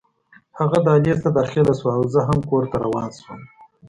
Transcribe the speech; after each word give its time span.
هغه 0.59 0.77
دهلېز 0.85 1.17
ته 1.23 1.29
داخله 1.37 1.73
شوه 1.79 1.91
او 1.97 2.03
زه 2.13 2.21
هم 2.27 2.39
کور 2.49 2.63
ته 2.71 2.77
راستون 2.81 3.09
شوم. 3.23 3.41